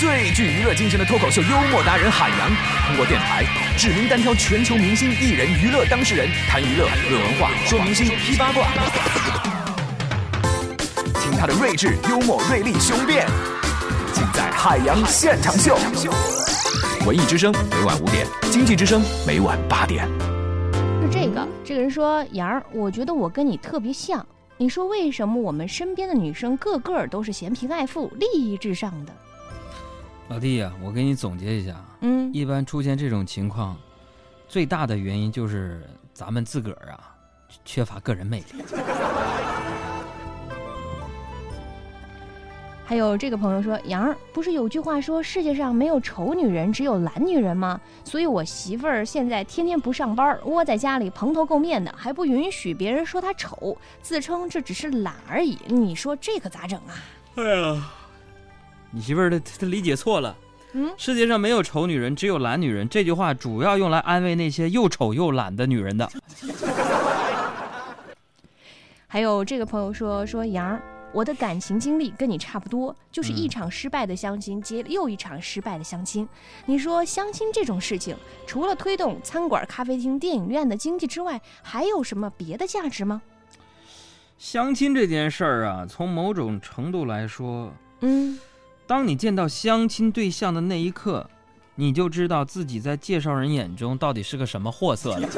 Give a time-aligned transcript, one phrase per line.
[0.00, 2.48] 最具娱乐精神的脱口秀幽默达人海洋，
[2.86, 3.44] 通过电台
[3.76, 8.66] 指名单挑全球明星、艺人、娱乐当事人，谈娱乐、论文化、说明星、批八卦。
[11.20, 13.26] 听他的睿智、幽默、锐利、雄辩，
[14.14, 15.76] 尽在海洋现场秀。
[17.04, 20.08] 文艺之声每晚五点，经济之声每晚八点。
[21.02, 24.26] 是这个，这个人说杨儿，我觉得我跟你特别像。
[24.56, 29.12] 你说为什么我们身边的女生个个都是嫌贫爱富、利益至上的？
[30.30, 33.76] 老弟呀、我给你总结一下啊，嗯，一般出现这种情况，
[34.48, 37.16] 最大的原因就是咱们自个儿啊
[37.64, 38.62] 缺乏个人魅力。
[42.86, 47.80] 还有这个朋友说，杨儿不是有句话说世界上没有丑女人，只有懒女人吗？
[48.04, 55.58] 所以我媳妇儿现在天天不上班，窝在家里蓬头垢面的，还不允许别人说她丑，自称这只是懒而已。
[55.66, 56.94] 你说这可咋整啊？
[57.34, 57.90] 哎呀，
[58.90, 60.36] 你媳妇儿她她理解错了。
[60.72, 62.88] 嗯世界上没有丑女人，只有懒女人。
[62.88, 66.08] 这句话主要用来安慰那些又丑又懒的女人的。
[69.08, 70.80] 还有这个朋友说说杨儿，
[71.12, 76.28] 我的感情经历跟你差不多，就是一嗯场失败的相亲接又一场失败的相亲。
[76.66, 78.16] 你说相亲这种事情，
[78.46, 83.20] 除了推动餐馆、咖啡厅、电影院的经济之外，还有什么别的价值吗？
[84.38, 88.38] 相亲这件事儿啊，从某种程度来说，嗯，
[88.90, 91.24] 当你见到相亲对象的那一刻，
[91.76, 95.28] 你就知道自己在介绍人眼中到底是个什么货色了。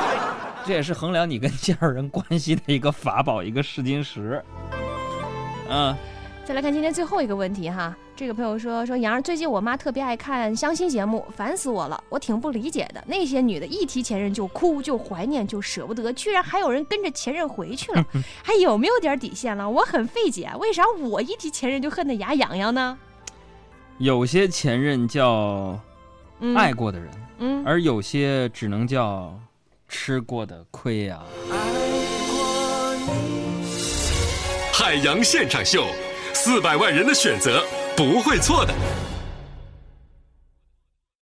[0.66, 4.44] 这也是衡量你跟介绍人关系的一个法宝，一个试金石。
[5.70, 5.96] 啊，
[6.50, 13.00] 再来看今天最后一个问题哈，这个朋友说说杨儿，最近我妈特别爱看相亲节目，烦死我了，我挺不理解的。
[13.06, 18.04] 那些女的一提前任就哭，就怀念，就舍不得，居然还有人跟着前任回去了，
[18.42, 19.70] 还有没有点底线了？
[19.70, 22.98] 我很费解，为啥我一提前任就恨得牙痒痒呢？
[23.98, 25.78] 有些前任叫
[26.40, 29.32] 嗯，爱过的人，嗯，而有些只能叫
[29.86, 31.22] 吃过的亏呀、
[34.74, 35.86] 海洋现场秀，
[36.42, 37.62] 四百万人的选择，
[37.94, 38.72] 不会错的。